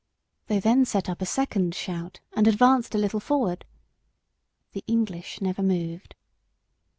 [0.47, 3.65] They then set up a second shout and advanced a little forward.
[4.71, 6.15] The English never moved.